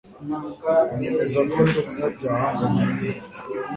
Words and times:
Anyemeza 0.91 1.39
ko 1.51 1.57
ndi 1.65 1.77
umunyabyaha 1.81 2.45
Ngo 2.53 2.65
Ninze 2.73 3.17